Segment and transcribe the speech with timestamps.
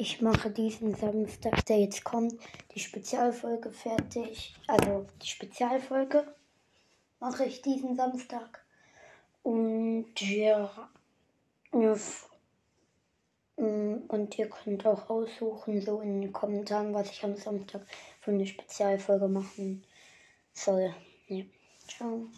[0.00, 2.32] Ich mache diesen Samstag, der jetzt kommt,
[2.72, 4.54] die Spezialfolge fertig.
[4.68, 6.24] Also die Spezialfolge
[7.18, 8.64] mache ich diesen Samstag.
[9.42, 10.88] Und ja,
[13.56, 17.84] mm, und ihr könnt auch aussuchen, so in den Kommentaren, was ich am Samstag
[18.20, 19.84] für eine Spezialfolge machen
[20.52, 20.94] soll.
[21.26, 21.44] Ja.
[21.88, 22.28] Ciao.